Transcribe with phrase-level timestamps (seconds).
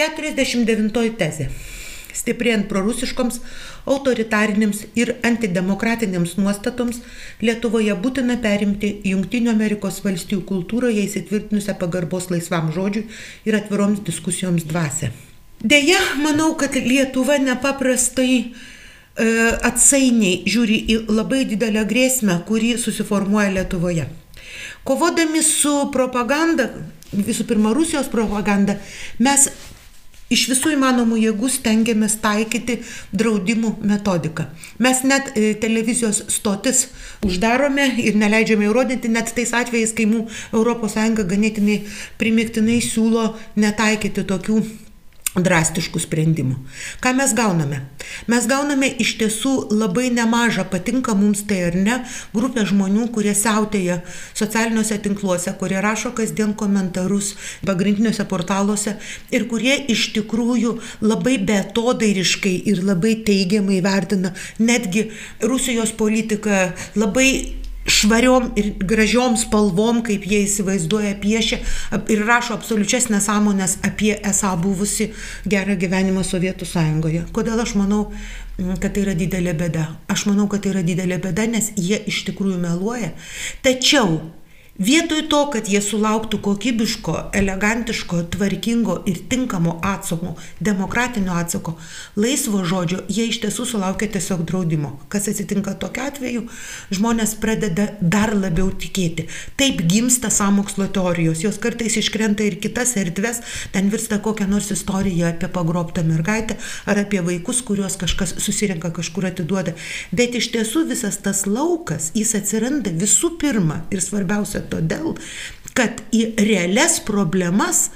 [0.00, 1.50] 49 tezė.
[2.16, 3.38] Stiprėjant prorusiškoms,
[3.88, 7.00] autoritarinėms ir antidemokratinėms nuostatoms,
[7.40, 13.06] Lietuvoje būtina perimti Junktinių Amerikos valstijų kultūroje įsitvirtinusią pagarbos laisvam žodžiui
[13.48, 15.12] ir atviroms diskusijoms dvasę.
[15.60, 18.44] Deja, manau, kad Lietuva nepaprastai e,
[19.70, 24.08] atsainiai žiūri į labai didelę grėsmę, kuri susiformuoja Lietuvoje.
[24.88, 26.70] Kovodami su propaganda,
[27.12, 28.78] visų pirma Rusijos propaganda,
[29.20, 29.50] mes
[30.30, 32.80] iš visų įmanomų jėgų stengiamės taikyti
[33.12, 34.46] draudimų metodiką.
[34.78, 36.86] Mes net e, televizijos stotis
[37.26, 40.30] uždarome ir neleidžiame įrodyti net tais atvejais, kai mūsų
[40.60, 41.80] ES ganėtinai
[42.20, 44.62] primiktinai siūlo netaikyti tokių
[45.38, 46.56] drastiškų sprendimų.
[47.02, 47.84] Ką mes gauname?
[48.30, 51.98] Mes gauname iš tiesų labai nemažą, patinka mums tai ar ne,
[52.34, 54.00] grupę žmonių, kurie siautėja
[54.34, 58.96] socialiniuose tinkluose, kurie rašo kasdien komentarus pagrindiniuose portaluose
[59.30, 60.74] ir kurie iš tikrųjų
[61.06, 65.08] labai betodairiškai ir labai teigiamai vertina netgi
[65.46, 67.30] Rusijos politiką, labai
[67.86, 71.60] švariom ir gražiom spalvom, kaip jie įsivaizduoja, piešia
[72.12, 75.10] ir rašo absoliučias nesąmonės apie esą buvusi
[75.48, 77.24] gerą gyvenimą Sovietų sąjungoje.
[77.36, 78.02] Kodėl aš manau,
[78.82, 79.86] kad tai yra didelė bėda?
[80.12, 83.14] Aš manau, kad tai yra didelė bėda, nes jie iš tikrųjų meluoja.
[83.64, 84.20] Tačiau
[84.80, 90.30] Vietoj to, kad jie sulauktų kokybiško, elegantiško, tvarkingo ir tinkamo atsako,
[90.64, 91.74] demokratinio atsako,
[92.16, 94.94] laisvo žodžio, jie iš tiesų sulaukia tiesiog draudimo.
[95.12, 96.44] Kas atsitinka tokiu atveju,
[96.96, 99.26] žmonės pradeda dar labiau tikėti.
[99.60, 103.42] Taip gimsta samokslo teorijos, jos kartais iškrenta ir kitas erdves,
[103.76, 106.56] ten virsta kokią nors istoriją apie pagrobtą mergaitę
[106.88, 109.76] ar apie vaikus, kuriuos kažkas susirenka kažkur atiduoda.
[110.08, 115.16] Bet iš tiesų visas tas laukas, jis atsiranda visų pirma ir svarbiausia todėl,
[115.76, 117.88] kad į realias problemas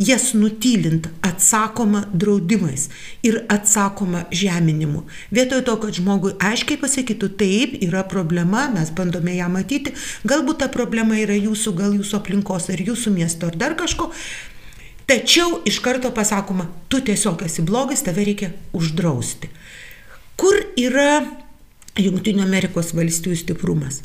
[0.00, 2.88] jas nutylint atsakoma draudimais
[3.22, 5.02] ir atsakoma žeminimu.
[5.30, 9.92] Vietoj to, kad žmogui aiškiai pasakytų, taip, yra problema, mes bandome ją matyti,
[10.24, 14.08] galbūt ta problema yra jūsų, gal jūsų aplinkos ar jūsų miesto ar dar kažko,
[15.10, 19.52] tačiau iš karto pasakoma, tu tiesiog esi blogas, tave reikia uždrausti.
[20.40, 21.26] Kur yra
[22.00, 24.00] Junktinių Amerikos valstybių stiprumas?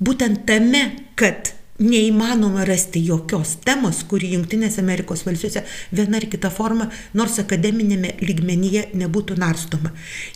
[0.00, 0.84] Būtent tame,
[1.18, 5.62] kad neįmanoma rasti jokios temos, kuri Junktinėse Amerikos valstijose
[5.94, 9.92] viena ar kita forma, nors akademinėme lygmenyje nebūtų narstoma.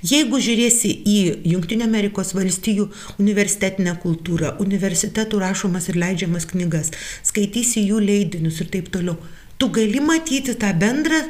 [0.07, 1.19] Jeigu žiūrėsi į
[1.51, 6.93] Junktinio Amerikos valstijų universitetinę kultūrą, universitetų rašomas ir leidžiamas knygas,
[7.27, 9.19] skaitysi jų leidinius ir taip toliau,
[9.59, 11.25] tu gali matyti tą bendrą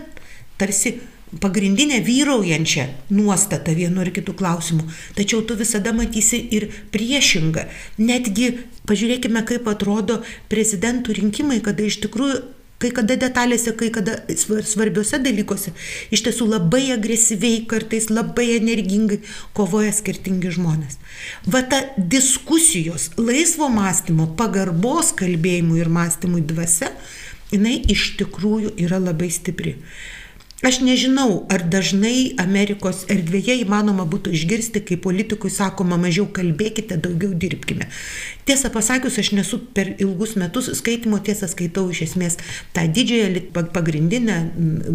[0.60, 0.98] tarsi
[1.41, 4.82] pagrindinę vyraujančią nuostatą vienu ar kitu klausimu.
[5.15, 7.65] Tačiau tu visada matysi ir priešingą.
[7.98, 8.50] Netgi
[8.88, 10.22] pažiūrėkime, kaip atrodo
[10.53, 12.42] prezidentų rinkimai, kada iš tikrųjų
[12.82, 15.72] kai kada detalėse, kai kada svarbiuose dalykuose,
[16.15, 19.21] iš tiesų labai agresyviai, kartais labai energingai
[19.56, 20.98] kovoja skirtingi žmonės.
[21.47, 26.91] Va ta diskusijos, laisvo mąstymo, pagarbos kalbėjimui ir mąstymui dvasia,
[27.54, 29.76] jinai iš tikrųjų yra labai stipri.
[30.62, 37.33] Aš nežinau, ar dažnai Amerikos erdvėje įmanoma būtų išgirsti, kai politikui sakoma, mažiau kalbėkite, daugiau
[37.34, 37.89] dirbkime.
[38.47, 42.39] Tiesą pasakius, aš nesu per ilgus metus skaitimo tiesą skaitau iš esmės
[42.77, 43.43] tą didžiąją,
[43.75, 44.39] pagrindinę,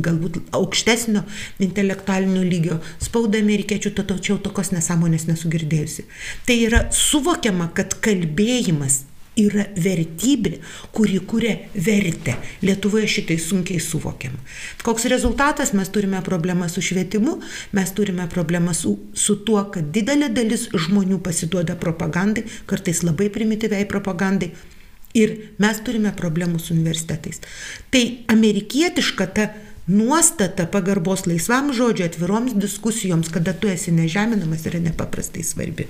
[0.07, 1.25] galbūt aukštesnio
[1.67, 6.07] intelektualinio lygio spaudą amerikiečių, tačiau tokios nesąmonės nesugirdėjusi.
[6.47, 9.01] Tai yra suvokiama, kad kalbėjimas
[9.37, 10.57] yra vertybė,
[10.95, 12.37] kuri kuria vertę.
[12.65, 14.37] Lietuvoje šitai sunkiai suvokiam.
[14.85, 15.73] Koks rezultatas?
[15.77, 17.37] Mes turime problemą su švietimu,
[17.77, 23.87] mes turime problemą su, su tuo, kad didelė dalis žmonių pasiduoda propagandai, kartais labai primityviai
[23.89, 24.51] propagandai.
[25.17, 27.39] Ir mes turime problemų su universitetais.
[27.93, 29.47] Tai amerikietiška ta
[29.87, 35.87] nuostata pagarbos laisvam žodžiu, atviroms diskusijoms, kada tu esi nežeminamas, yra nepaprastai svarbi.